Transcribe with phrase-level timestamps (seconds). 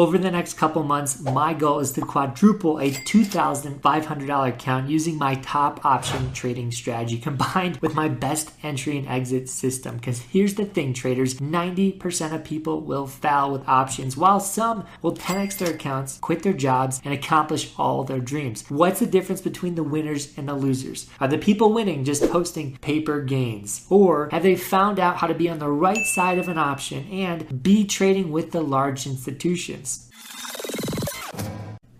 [0.00, 5.34] Over the next couple months, my goal is to quadruple a $2,500 account using my
[5.34, 9.96] top option trading strategy combined with my best entry and exit system.
[9.96, 15.14] Because here's the thing, traders 90% of people will fail with options, while some will
[15.14, 18.64] 10x their accounts, quit their jobs, and accomplish all their dreams.
[18.70, 21.08] What's the difference between the winners and the losers?
[21.20, 23.84] Are the people winning just posting paper gains?
[23.90, 27.06] Or have they found out how to be on the right side of an option
[27.10, 29.89] and be trading with the large institutions?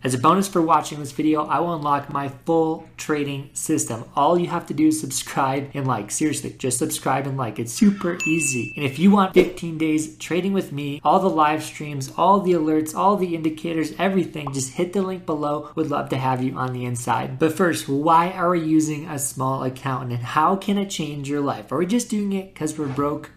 [0.02, 4.04] As a bonus for watching this video, I will unlock my full trading system.
[4.16, 6.10] All you have to do is subscribe and like.
[6.10, 7.58] Seriously, just subscribe and like.
[7.58, 8.72] It's super easy.
[8.76, 12.52] And if you want 15 days trading with me, all the live streams, all the
[12.52, 15.70] alerts, all the indicators, everything, just hit the link below.
[15.74, 17.38] Would love to have you on the inside.
[17.38, 21.42] But first, why are we using a small account and how can it change your
[21.42, 21.70] life?
[21.70, 23.32] Are we just doing it because we're broke?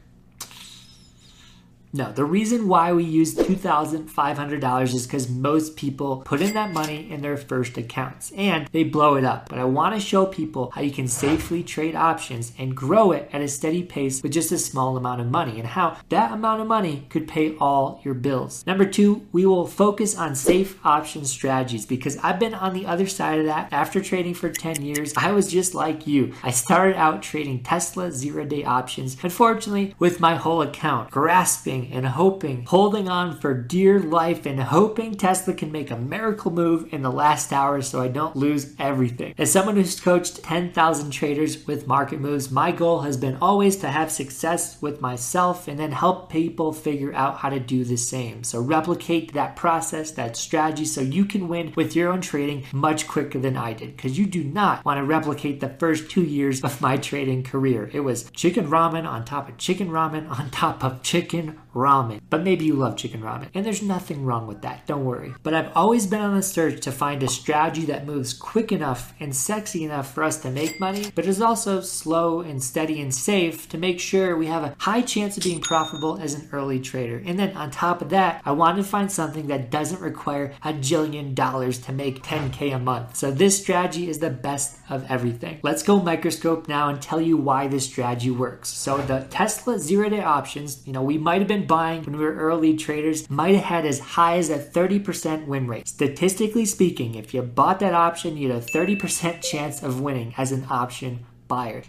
[1.96, 7.08] No, the reason why we use $2,500 is because most people put in that money
[7.12, 9.48] in their first accounts and they blow it up.
[9.48, 13.30] But I want to show people how you can safely trade options and grow it
[13.32, 16.62] at a steady pace with just a small amount of money and how that amount
[16.62, 18.66] of money could pay all your bills.
[18.66, 23.06] Number two, we will focus on safe option strategies because I've been on the other
[23.06, 23.72] side of that.
[23.72, 26.34] After trading for 10 years, I was just like you.
[26.42, 32.06] I started out trading Tesla zero day options, unfortunately, with my whole account, grasping and
[32.06, 37.02] hoping, holding on for dear life and hoping Tesla can make a miracle move in
[37.02, 39.34] the last hour so I don't lose everything.
[39.38, 43.90] As someone who's coached 10,000 traders with market moves, my goal has been always to
[43.90, 48.44] have success with myself and then help people figure out how to do the same.
[48.44, 53.08] So replicate that process, that strategy, so you can win with your own trading much
[53.08, 53.96] quicker than I did.
[53.96, 57.90] Because you do not want to replicate the first two years of my trading career.
[57.94, 62.22] It was chicken ramen on top of chicken ramen on top of chicken ramen.
[62.30, 65.34] But maybe you love chicken ramen, and there's nothing wrong with that, don't worry.
[65.44, 69.14] But I've always been on the search to find a strategy that moves quick enough
[69.20, 73.14] and sexy enough for us to make money, but is also slow and steady and
[73.14, 76.80] safe to make sure we have a high chance of being profitable as an early
[76.80, 77.22] trader.
[77.26, 80.74] And then on top of that, I wanted to find something that doesn't require a
[80.74, 83.16] jillion dollars to make 10K a month.
[83.16, 85.60] So this strategy is the best of everything.
[85.64, 88.70] Let's go microscope now and tell you why this strategy works.
[88.70, 92.24] So the Tesla zero day options, you know, we might have been buying when we
[92.24, 95.88] were early traders might have had as high as a 30% win rate.
[95.88, 100.52] Statistically speaking, if you bought that option, you had a 30% chance of winning as
[100.52, 101.26] an option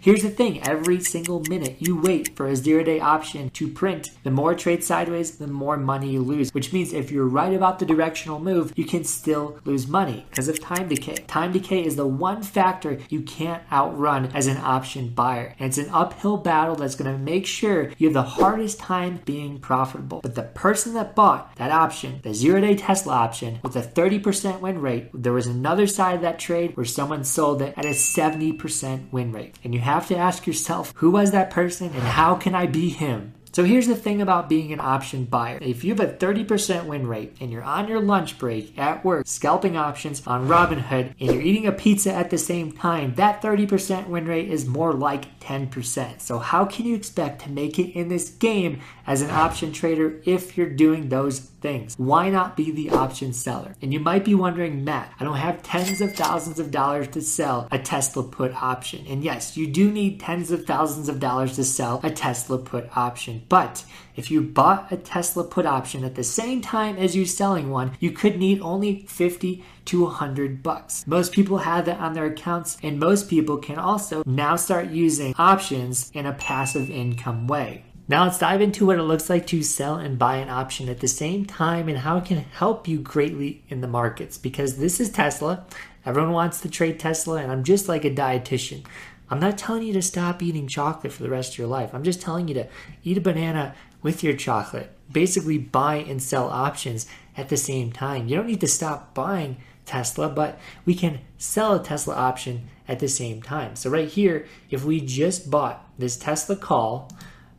[0.01, 4.11] Here's the thing every single minute you wait for a zero day option to print,
[4.23, 6.53] the more trades sideways, the more money you lose.
[6.53, 10.47] Which means if you're right about the directional move, you can still lose money because
[10.47, 11.15] of time decay.
[11.27, 15.55] Time decay is the one factor you can't outrun as an option buyer.
[15.59, 19.21] And it's an uphill battle that's going to make sure you have the hardest time
[19.25, 20.21] being profitable.
[20.21, 24.59] But the person that bought that option, the zero day Tesla option, with a 30%
[24.59, 27.89] win rate, there was another side of that trade where someone sold it at a
[27.89, 29.54] 70% win rate.
[29.63, 32.89] And you have to ask yourself, who was that person and how can I be
[32.89, 33.33] him?
[33.55, 35.59] So here's the thing about being an option buyer.
[35.61, 39.25] If you have a 30% win rate and you're on your lunch break at work
[39.25, 44.09] scalping options on Robinhood and you're eating a pizza at the same time, that 30%
[44.09, 46.21] win rate is more like 10%.
[46.21, 50.19] So how can you expect to make it in this game as an option trader
[50.25, 51.95] if you're doing those things?
[51.97, 53.75] Why not be the option seller?
[53.81, 57.21] And you might be wondering, Matt, I don't have tens of thousands of dollars to
[57.21, 59.05] sell a Tesla put option.
[59.07, 62.89] And yes, you do need tens of thousands of dollars to sell a Tesla put
[62.97, 63.43] option.
[63.47, 63.85] But
[64.15, 67.91] if you bought a Tesla put option at the same time as you're selling one,
[67.99, 71.05] you could need only 50 to 100 bucks.
[71.07, 75.33] Most people have that on their accounts and most people can also now start using
[75.37, 77.85] options in a passive income way.
[78.07, 80.99] Now let's dive into what it looks like to sell and buy an option at
[80.99, 84.99] the same time and how it can help you greatly in the markets because this
[84.99, 85.65] is Tesla.
[86.05, 88.85] Everyone wants to trade Tesla and I'm just like a dietitian.
[89.27, 91.95] I'm not telling you to stop eating chocolate for the rest of your life.
[91.95, 92.67] I'm just telling you to
[93.03, 93.73] eat a banana
[94.03, 94.91] with your chocolate.
[95.11, 98.27] Basically, buy and sell options at the same time.
[98.27, 102.99] You don't need to stop buying Tesla, but we can sell a Tesla option at
[102.99, 103.75] the same time.
[103.75, 107.11] So, right here, if we just bought this Tesla call,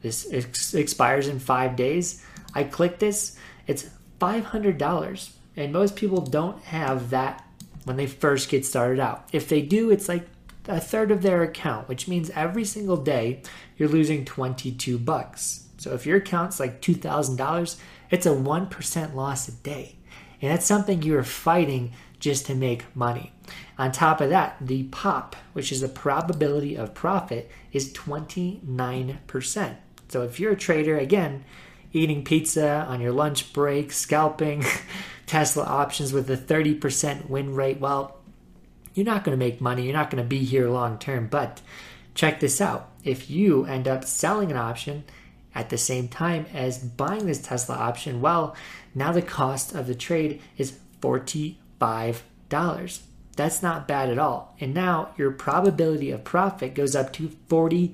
[0.02, 2.24] this ex- expires in five days,
[2.54, 3.36] I click this,
[3.66, 3.88] it's
[4.20, 5.30] $500.
[5.56, 7.44] And most people don't have that
[7.84, 9.28] when they first get started out.
[9.32, 10.26] If they do, it's like
[10.68, 13.42] a third of their account, which means every single day
[13.76, 15.66] you're losing 22 bucks.
[15.78, 17.76] So if your account's like $2,000,
[18.10, 19.96] it's a 1% loss a day.
[20.42, 23.32] And that's something you're fighting just to make money.
[23.78, 29.76] On top of that, the POP, which is the probability of profit, is 29%.
[30.08, 31.44] So if you're a trader, again,
[31.92, 34.64] eating pizza on your lunch break, scalping,
[35.26, 37.80] Tesla options with a 30% win rate.
[37.80, 38.16] Well,
[38.94, 39.84] you're not going to make money.
[39.84, 41.26] You're not going to be here long term.
[41.26, 41.60] But
[42.14, 42.90] check this out.
[43.04, 45.04] If you end up selling an option
[45.54, 48.56] at the same time as buying this Tesla option, well,
[48.94, 50.78] now the cost of the trade is
[51.80, 53.00] $45.
[53.36, 54.56] That's not bad at all.
[54.60, 57.90] And now your probability of profit goes up to 41%.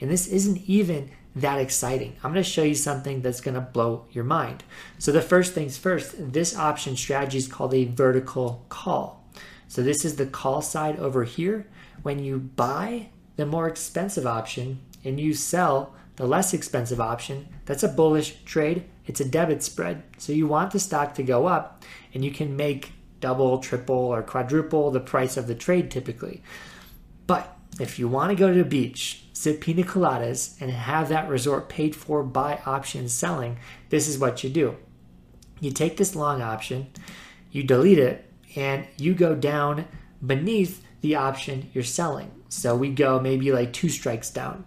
[0.00, 2.16] And this isn't even that exciting.
[2.22, 4.64] I'm going to show you something that's going to blow your mind.
[4.98, 9.24] So, the first things first, this option strategy is called a vertical call.
[9.66, 11.66] So, this is the call side over here.
[12.02, 17.82] When you buy the more expensive option and you sell the less expensive option, that's
[17.82, 18.84] a bullish trade.
[19.06, 20.02] It's a debit spread.
[20.18, 21.84] So, you want the stock to go up
[22.14, 26.42] and you can make double, triple, or quadruple the price of the trade typically.
[27.26, 31.28] But if you want to go to the beach, sip pina coladas, and have that
[31.28, 33.58] resort paid for by option selling,
[33.88, 34.76] this is what you do.
[35.60, 36.88] You take this long option,
[37.50, 39.86] you delete it, and you go down
[40.24, 42.30] beneath the option you're selling.
[42.48, 44.64] So we go maybe like two strikes down.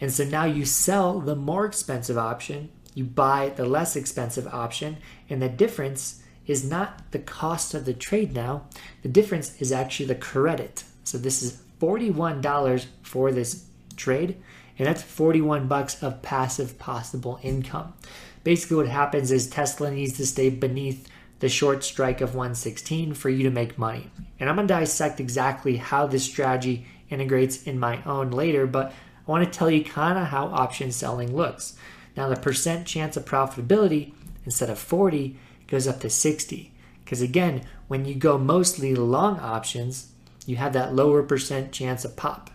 [0.00, 4.96] And so now you sell the more expensive option, you buy the less expensive option,
[5.30, 8.66] and the difference is not the cost of the trade now.
[9.02, 10.82] The difference is actually the credit.
[11.04, 13.66] So this is $41 for this
[13.96, 14.36] trade,
[14.76, 17.94] and that's 41 bucks of passive possible income.
[18.42, 21.08] Basically, what happens is Tesla needs to stay beneath
[21.38, 24.10] the short strike of 116 for you to make money.
[24.40, 28.92] And I'm going to dissect exactly how this strategy integrates in my own later, but
[29.26, 31.76] I want to tell you kind of how option selling looks.
[32.18, 34.12] Now, the percent chance of profitability
[34.44, 35.38] instead of 40
[35.68, 36.72] goes up to 60.
[37.04, 40.10] Because again, when you go mostly long options,
[40.44, 42.50] you have that lower percent chance of pop.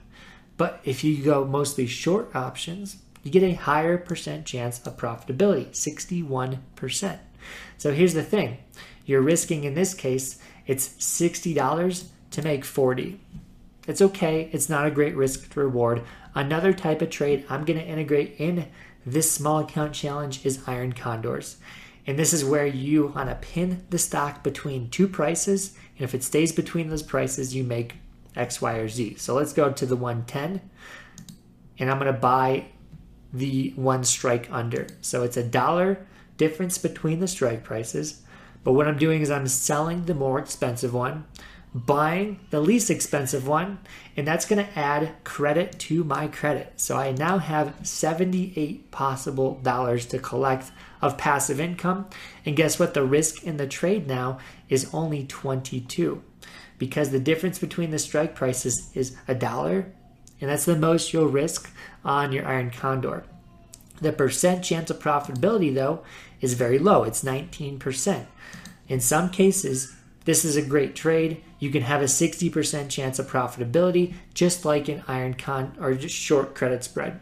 [0.57, 5.69] But if you go mostly short options, you get a higher percent chance of profitability,
[5.69, 7.19] 61%.
[7.77, 8.57] So here's the thing
[9.05, 13.17] you're risking in this case, it's $60 to make 40.
[13.87, 16.03] It's okay, it's not a great risk to reward.
[16.35, 18.65] Another type of trade I'm going to integrate in
[19.05, 21.57] this small account challenge is iron condors.
[22.05, 25.73] And this is where you want to pin the stock between two prices.
[25.97, 27.95] And if it stays between those prices, you make
[28.35, 29.15] X, Y, or Z.
[29.15, 30.61] So let's go to the 110.
[31.79, 32.65] And I'm going to buy
[33.31, 34.87] the one strike under.
[35.01, 36.05] So it's a dollar
[36.37, 38.21] difference between the strike prices.
[38.63, 41.25] But what I'm doing is I'm selling the more expensive one,
[41.73, 43.79] buying the least expensive one,
[44.15, 46.73] and that's going to add credit to my credit.
[46.79, 50.71] So I now have 78 possible dollars to collect
[51.01, 52.07] of passive income.
[52.45, 52.93] And guess what?
[52.93, 54.39] The risk in the trade now
[54.69, 56.23] is only 22
[56.77, 59.91] because the difference between the strike prices is a dollar,
[60.39, 61.71] and that's the most you'll risk
[62.03, 63.23] on your iron condor.
[64.01, 66.03] The percent chance of profitability, though,
[66.41, 67.03] is very low.
[67.03, 68.25] It's 19%.
[68.89, 71.43] In some cases, this is a great trade.
[71.59, 76.55] You can have a 60% chance of profitability, just like an iron condor just short
[76.55, 77.19] credit spread.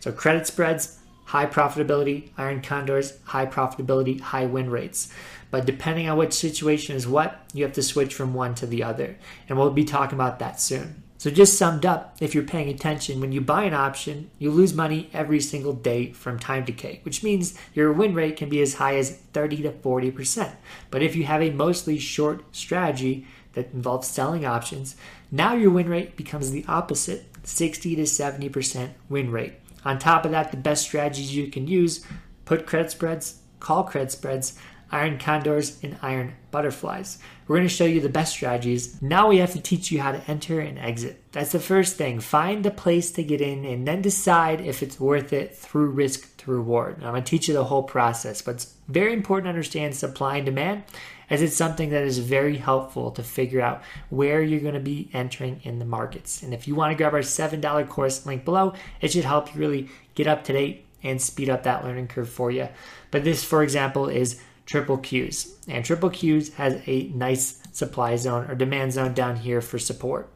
[0.00, 5.12] So credit spreads high profitability, iron condors, high profitability, high win rates.
[5.52, 8.82] But depending on which situation is what, you have to switch from one to the
[8.82, 9.16] other.
[9.48, 11.04] And we'll be talking about that soon.
[11.20, 14.72] So, just summed up, if you're paying attention, when you buy an option, you lose
[14.72, 18.76] money every single day from time decay, which means your win rate can be as
[18.76, 20.54] high as 30 to 40%.
[20.90, 24.96] But if you have a mostly short strategy that involves selling options,
[25.30, 29.56] now your win rate becomes the opposite 60 to 70% win rate.
[29.84, 32.02] On top of that, the best strategies you can use
[32.46, 34.58] put credit spreads, call credit spreads,
[34.92, 37.18] iron condors, and iron butterflies.
[37.46, 39.00] We're going to show you the best strategies.
[39.02, 41.22] Now we have to teach you how to enter and exit.
[41.32, 42.20] That's the first thing.
[42.20, 46.36] Find the place to get in and then decide if it's worth it through risk
[46.38, 46.96] to reward.
[46.96, 50.36] I'm going to teach you the whole process, but it's very important to understand supply
[50.36, 50.84] and demand
[51.28, 55.08] as it's something that is very helpful to figure out where you're going to be
[55.12, 56.42] entering in the markets.
[56.42, 59.60] And if you want to grab our $7 course link below, it should help you
[59.60, 62.68] really get up to date and speed up that learning curve for you.
[63.10, 65.52] But this, for example, is triple Qs.
[65.66, 70.30] And triple Qs has a nice supply zone or demand zone down here for support.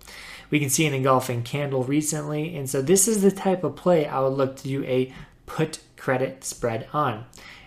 [0.50, 2.56] We can see an engulfing candle recently.
[2.56, 5.12] And so this is the type of play I would look to do a
[5.46, 7.26] put credit spread on.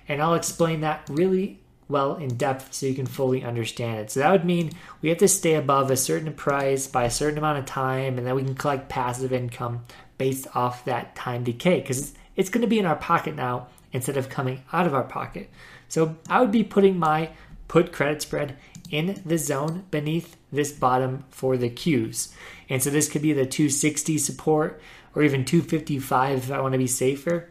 [0.09, 4.11] And I'll explain that really well in depth so you can fully understand it.
[4.11, 4.71] So that would mean
[5.01, 8.27] we have to stay above a certain price by a certain amount of time, and
[8.27, 9.85] then we can collect passive income
[10.17, 14.17] based off that time decay because it's going to be in our pocket now instead
[14.17, 15.49] of coming out of our pocket.
[15.87, 17.31] So I would be putting my
[17.67, 18.57] put credit spread
[18.89, 22.33] in the zone beneath this bottom for the Qs.
[22.69, 24.81] And so this could be the 260 support
[25.15, 27.49] or even 255 if I want to be safer.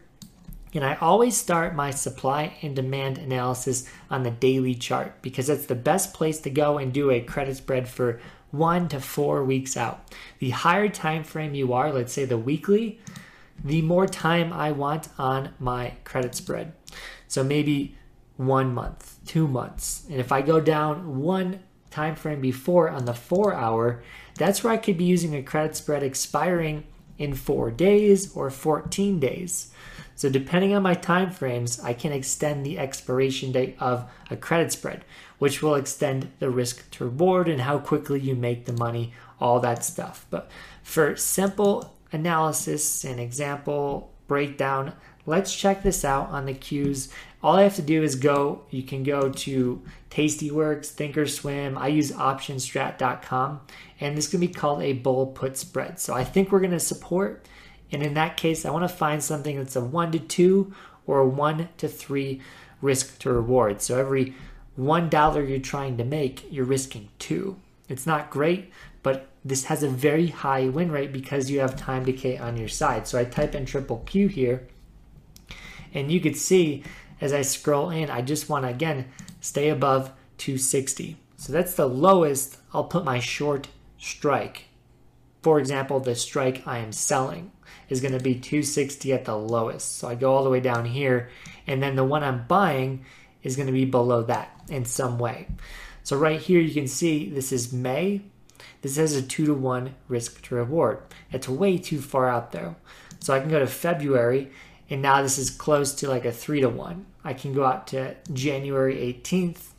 [0.73, 5.65] And I always start my supply and demand analysis on the daily chart because that's
[5.65, 8.19] the best place to go and do a credit spread for
[8.51, 10.13] one to four weeks out.
[10.39, 12.99] The higher time frame you are, let's say the weekly,
[13.63, 16.73] the more time I want on my credit spread.
[17.27, 17.95] So maybe
[18.37, 20.05] one month, two months.
[20.09, 21.59] And if I go down one
[21.89, 24.03] time frame before on the four hour,
[24.35, 26.85] that's where I could be using a credit spread expiring
[27.17, 29.71] in four days or 14 days.
[30.15, 34.71] So depending on my time frames, I can extend the expiration date of a credit
[34.71, 35.05] spread,
[35.37, 39.59] which will extend the risk to reward and how quickly you make the money, all
[39.59, 40.25] that stuff.
[40.29, 40.49] But
[40.81, 44.93] for simple analysis and example breakdown,
[45.25, 47.09] let's check this out on the Qs.
[47.43, 51.77] All I have to do is go, you can go to Tastyworks, Thinkorswim.
[51.77, 53.61] I use optionstrat.com,
[53.99, 55.99] and this can be called a bull put spread.
[55.99, 57.45] So I think we're going to support
[57.91, 60.73] and in that case, I want to find something that's a one to two
[61.05, 62.41] or a one to three
[62.81, 63.81] risk to reward.
[63.81, 64.35] So every
[64.75, 67.57] one dollar you're trying to make, you're risking two.
[67.89, 68.71] It's not great,
[69.03, 72.67] but this has a very high win rate because you have time decay on your
[72.67, 73.07] side.
[73.07, 74.67] So I type in triple Q here,
[75.93, 76.83] and you could see
[77.19, 79.07] as I scroll in, I just want to again
[79.41, 81.17] stay above 260.
[81.37, 84.65] So that's the lowest I'll put my short strike.
[85.41, 87.51] For example, the strike I am selling
[87.89, 89.97] is going to be 260 at the lowest.
[89.97, 91.29] So I go all the way down here,
[91.65, 93.05] and then the one I'm buying
[93.43, 95.47] is going to be below that in some way.
[96.03, 98.21] So right here you can see this is May.
[98.81, 100.99] This has a 2 to 1 risk to reward.
[101.31, 102.75] It's way too far out though.
[103.19, 104.51] So I can go to February
[104.89, 107.05] and now this is close to like a 3 to 1.
[107.23, 109.69] I can go out to January 18th,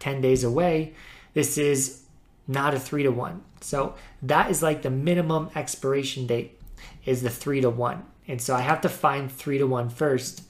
[0.00, 0.94] 10 days away.
[1.34, 2.02] This is
[2.46, 3.42] not a 3 to 1.
[3.64, 6.60] So that is like the minimum expiration date
[7.06, 8.04] is the three to one.
[8.28, 10.42] And so I have to find three to one first.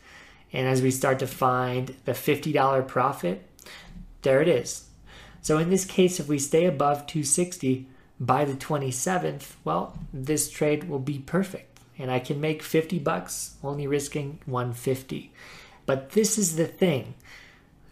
[0.52, 3.48] And as we start to find the $50 profit,
[4.22, 4.88] there it is.
[5.44, 7.86] So in this case, if we stay above 260
[8.18, 11.80] by the 27th, well, this trade will be perfect.
[11.98, 15.34] And I can make 50 bucks only risking 150.
[15.84, 17.12] But this is the thing.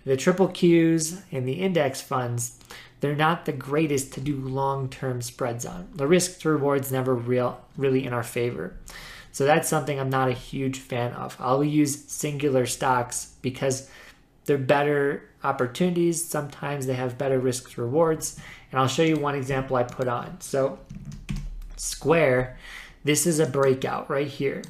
[0.07, 2.59] The triple Qs and the index funds,
[3.01, 5.91] they're not the greatest to do long term spreads on.
[5.95, 8.79] The risk to rewards never real really in our favor.
[9.31, 11.37] So that's something I'm not a huge fan of.
[11.39, 13.91] I'll use singular stocks because
[14.47, 16.25] they're better opportunities.
[16.25, 18.39] Sometimes they have better risks rewards.
[18.71, 20.41] And I'll show you one example I put on.
[20.41, 20.79] So
[21.77, 22.59] Square,
[23.05, 24.63] this is a breakout right here.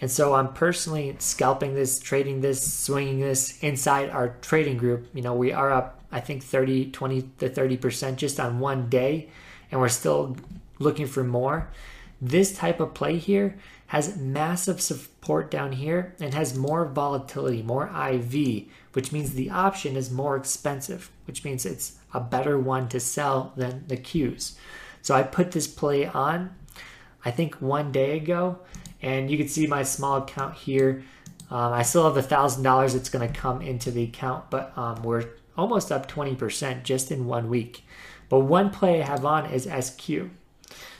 [0.00, 5.08] And so I'm personally scalping this, trading this, swinging this inside our trading group.
[5.14, 9.28] You know, we are up I think 30, 20 to 30% just on one day,
[9.70, 10.36] and we're still
[10.78, 11.70] looking for more.
[12.20, 13.56] This type of play here
[13.88, 19.96] has massive support down here and has more volatility, more IV, which means the option
[19.96, 24.54] is more expensive, which means it's a better one to sell than the Qs.
[25.02, 26.54] So I put this play on,
[27.24, 28.58] I think one day ago,
[29.02, 31.02] and you can see my small account here.
[31.50, 34.76] Um, I still have a thousand dollars that's going to come into the account, but
[34.76, 37.84] um, we're almost up 20% just in one week.
[38.28, 40.30] But one play I have on is SQ.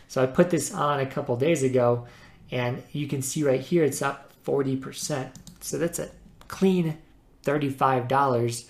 [0.08, 2.06] So I put this on a couple days ago,
[2.50, 5.30] and you can see right here it's up 40%.
[5.60, 6.10] So that's a
[6.48, 6.98] clean
[7.44, 8.64] $35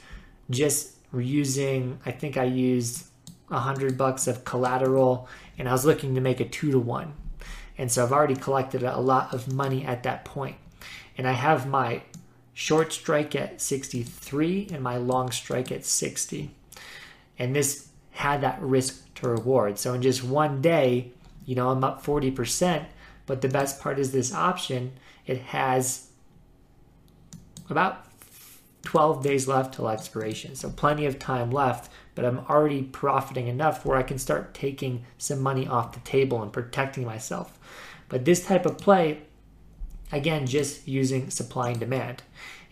[0.49, 3.07] just using, I think I used
[3.49, 7.15] 100 bucks of collateral, and I was looking to make a two to one.
[7.77, 10.57] And so I've already collected a lot of money at that point.
[11.17, 12.03] And I have my
[12.53, 16.50] short strike at 63 and my long strike at 60.
[17.39, 19.79] And this had that risk to reward.
[19.79, 21.12] So in just one day,
[21.47, 22.85] you know, I'm up 40%.
[23.27, 24.93] But the best part is this option,
[25.27, 26.09] it has
[27.69, 28.05] about
[28.83, 30.55] 12 days left till expiration.
[30.55, 35.05] So plenty of time left, but I'm already profiting enough where I can start taking
[35.19, 37.59] some money off the table and protecting myself.
[38.09, 39.23] But this type of play,
[40.13, 42.23] Again, just using supply and demand.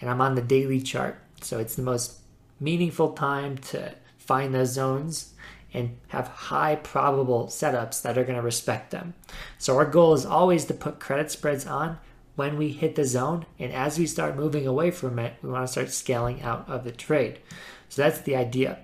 [0.01, 1.19] And I'm on the daily chart.
[1.41, 2.19] So it's the most
[2.61, 5.35] meaningful time to find those zones
[5.73, 9.15] and have high probable setups that are going to respect them.
[9.59, 11.99] So our goal is always to put credit spreads on
[12.39, 13.45] when we hit the zone.
[13.59, 16.85] And as we start moving away from it, we want to start scaling out of
[16.85, 17.41] the trade.
[17.89, 18.79] So that's the idea.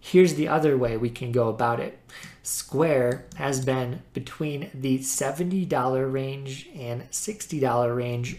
[0.00, 1.98] Here's the other way we can go about it.
[2.42, 8.38] Square has been between the $70 range and $60 range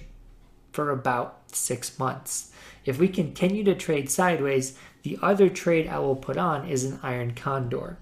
[0.71, 2.51] for about six months.
[2.83, 6.99] If we continue to trade sideways, the other trade I will put on is an
[7.03, 7.99] iron condor.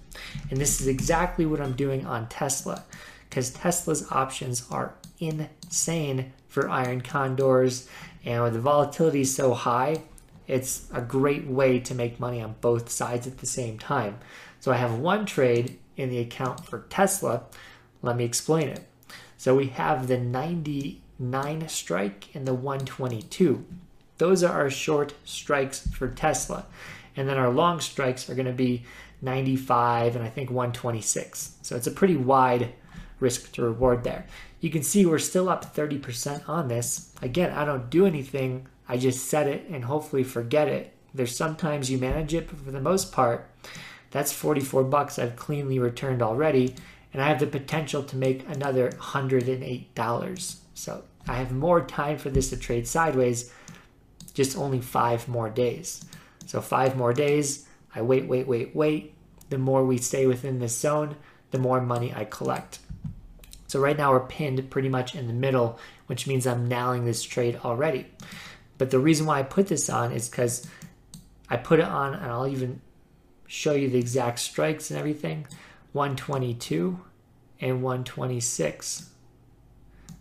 [0.49, 2.85] And this is exactly what I'm doing on Tesla
[3.29, 7.87] because Tesla's options are insane for iron condors
[8.23, 10.01] And with the volatility so high,
[10.47, 14.17] it's a great way to make money on both sides at the same time.
[14.59, 17.43] So I have one trade in the account for Tesla.
[18.01, 18.87] Let me explain it.
[19.37, 23.65] So we have the 99 strike and the 122.
[24.17, 26.65] Those are our short strikes for Tesla.
[27.17, 28.85] And then our long strikes are going to be
[29.21, 31.57] 95 and I think 126.
[31.61, 32.73] So it's a pretty wide
[33.19, 34.25] risk to reward there.
[34.59, 37.11] You can see we're still up 30% on this.
[37.21, 38.67] Again, I don't do anything.
[38.87, 40.93] I just set it and hopefully forget it.
[41.13, 43.49] There's sometimes you manage it, but for the most part,
[44.11, 46.75] that's 44 bucks I've cleanly returned already,
[47.13, 50.55] and I have the potential to make another $108.
[50.73, 53.51] So I have more time for this to trade sideways,
[54.33, 56.05] just only five more days.
[56.45, 59.13] So five more days, I wait, wait, wait, wait.
[59.49, 61.15] The more we stay within this zone,
[61.51, 62.79] the more money I collect.
[63.75, 65.77] So right now we're pinned pretty much in the middle,
[66.07, 68.07] which means I'm nailing this trade already.
[68.77, 70.65] But the reason why I put this on is because
[71.49, 72.79] I put it on, and I'll even
[73.47, 75.45] show you the exact strikes and everything
[75.91, 76.97] 122
[77.59, 79.09] and 126.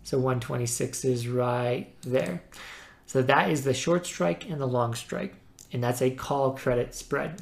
[0.02, 2.42] So 126 is right there.
[3.06, 5.36] So that is the short strike and the long strike,
[5.72, 7.40] and that's a call credit spread.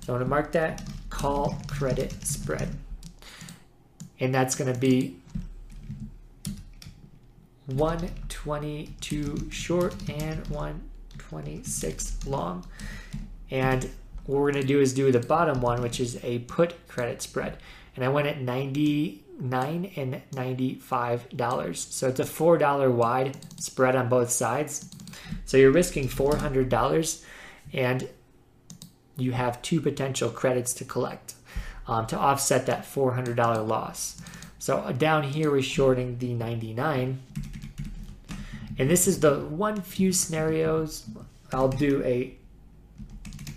[0.00, 2.76] So I'm to mark that call credit spread.
[4.20, 5.16] And that's going to be
[7.66, 12.66] 122 short and 126 long.
[13.50, 13.90] And
[14.26, 17.22] what we're going to do is do the bottom one, which is a put credit
[17.22, 17.56] spread.
[17.96, 21.76] And I went at 99 and $95.
[21.76, 24.90] So it's a $4 wide spread on both sides.
[25.44, 27.24] So you're risking $400
[27.72, 28.08] and
[29.16, 31.34] you have two potential credits to collect
[31.90, 34.22] um, to offset that $400 loss.
[34.58, 37.20] So uh, down here we're shorting the 99
[38.78, 41.04] and this is the one few scenarios
[41.52, 42.34] I'll do a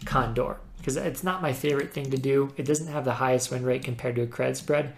[0.03, 2.51] condor because it's not my favorite thing to do.
[2.57, 4.95] It doesn't have the highest win rate compared to a credit spread.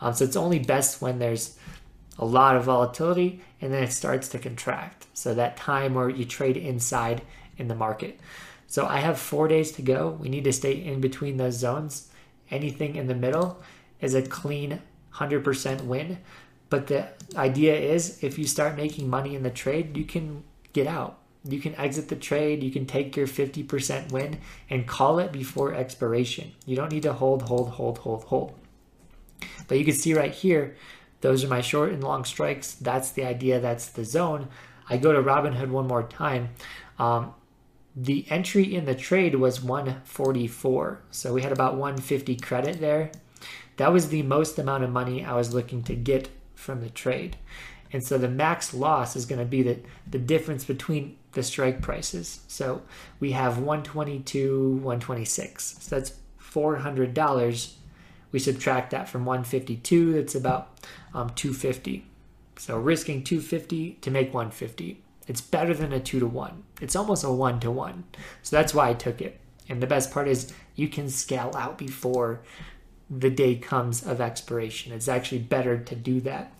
[0.00, 1.56] Um, so it's only best when there's
[2.18, 5.06] a lot of volatility and then it starts to contract.
[5.14, 7.22] So that time where you trade inside
[7.56, 8.18] in the market.
[8.66, 10.18] So I have four days to go.
[10.20, 12.08] We need to stay in between those zones.
[12.52, 13.60] Anything in the middle
[14.00, 14.80] is a clean
[15.14, 16.18] 100% win.
[16.70, 20.86] But the idea is if you start making money in the trade, you can get
[20.86, 21.18] out.
[21.44, 24.38] You can exit the trade, you can take your 50% win
[24.70, 26.52] and call it before expiration.
[26.66, 28.54] You don't need to hold, hold, hold, hold, hold.
[29.66, 30.76] But you can see right here,
[31.20, 32.74] those are my short and long strikes.
[32.74, 34.48] That's the idea, that's the zone.
[34.88, 36.50] I go to Robinhood one more time.
[36.98, 37.34] Um,
[37.94, 41.02] the entry in the trade was 144.
[41.10, 43.10] So we had about 150 credit there.
[43.76, 47.36] That was the most amount of money I was looking to get from the trade.
[47.92, 49.78] And so the max loss is going to be the,
[50.10, 52.40] the difference between the strike prices.
[52.48, 52.82] So
[53.20, 55.76] we have 122, 126.
[55.80, 57.72] So that's $400.
[58.30, 60.78] We subtract that from 152, that's about
[61.12, 62.06] um, 250.
[62.56, 65.02] So risking 250 to make 150.
[65.28, 66.62] It's better than a 2 to 1.
[66.80, 68.04] It's almost a 1 to 1.
[68.42, 69.40] So that's why I took it.
[69.68, 72.42] And the best part is you can scale out before
[73.08, 74.92] the day comes of expiration.
[74.92, 76.52] It's actually better to do that.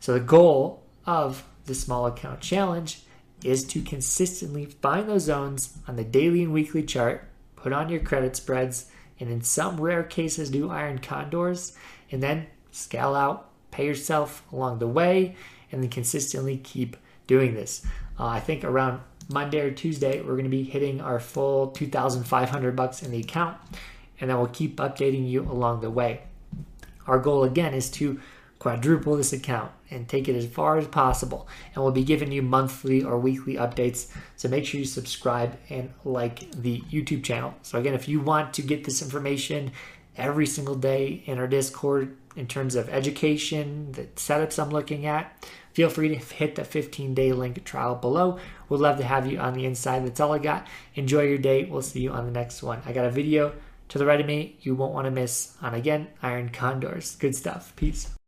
[0.00, 3.02] So the goal of the small account challenge
[3.44, 8.00] is to consistently find those zones on the daily and weekly chart, put on your
[8.00, 11.76] credit spreads, and in some rare cases do iron condors,
[12.10, 15.36] and then scale out, pay yourself along the way,
[15.70, 16.96] and then consistently keep
[17.30, 17.86] doing this.
[18.18, 22.74] Uh, I think around Monday or Tuesday, we're going to be hitting our full 2,500
[22.74, 23.56] bucks in the account
[24.20, 26.22] and then we'll keep updating you along the way.
[27.06, 28.20] Our goal again is to
[28.58, 31.46] quadruple this account and take it as far as possible.
[31.72, 34.08] And we'll be giving you monthly or weekly updates.
[34.36, 37.54] So make sure you subscribe and like the YouTube channel.
[37.62, 39.70] So, again, if you want to get this information
[40.16, 45.48] every single day in our Discord in terms of education, the setups I'm looking at,
[45.72, 48.38] feel free to hit the 15 day link trial below.
[48.68, 50.06] We'd love to have you on the inside.
[50.06, 50.66] That's all I got.
[50.94, 51.64] Enjoy your day.
[51.64, 52.82] We'll see you on the next one.
[52.86, 53.52] I got a video
[53.90, 57.16] to the right of me, you won't want to miss on again Iron Condors.
[57.16, 57.74] Good stuff.
[57.76, 58.19] Peace.